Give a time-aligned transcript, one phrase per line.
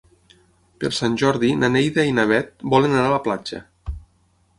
[0.83, 3.61] Per Sant Jordi na Neida i na Bet volen anar a la platja.